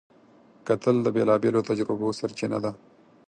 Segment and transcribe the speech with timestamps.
[0.67, 2.71] کتل د بېلابېلو تجربو سرچینه ده